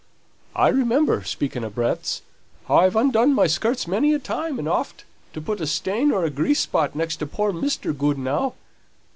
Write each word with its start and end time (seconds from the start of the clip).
I 0.55 0.69
remember, 0.69 1.23
speaking 1.25 1.63
o' 1.63 1.69
breadths, 1.69 2.23
how 2.65 2.77
I've 2.77 2.95
undone 2.95 3.35
my 3.35 3.45
skirts 3.45 3.87
many 3.87 4.15
a 4.15 4.17
time 4.17 4.57
and 4.57 4.67
oft 4.67 5.03
to 5.33 5.39
put 5.41 5.61
a 5.61 5.67
stain 5.67 6.11
or 6.11 6.25
a 6.25 6.31
grease 6.31 6.61
spot 6.61 6.95
next 6.95 7.17
to 7.17 7.27
poor 7.27 7.53
Mr. 7.53 7.95
Goodenough. 7.95 8.53